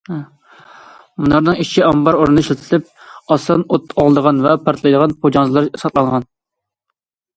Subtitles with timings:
[1.25, 6.27] مۇنارنىڭ ئىچى ئامبار ئورنىدا ئىشلىتىلىپ، ئاسان ئوت ئالىدىغان ۋە پارتلايدىغان پوجاڭزىلار ساقلانغان.